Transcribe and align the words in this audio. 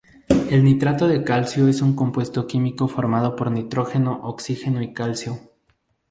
El 0.49 0.63
nitrato 0.63 1.07
de 1.07 1.23
calcio 1.23 1.67
es 1.67 1.83
un 1.83 1.95
compuesto 1.95 2.47
químico 2.47 2.87
formado 2.87 3.35
por 3.35 3.51
nitrógeno, 3.51 4.19
oxígeno 4.23 4.81
y 4.81 4.95
calcio. 4.95 5.37